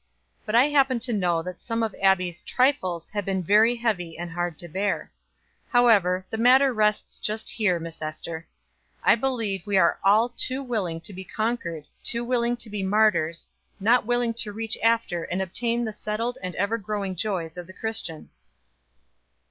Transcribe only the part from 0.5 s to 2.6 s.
I happen to know that some of Abbie's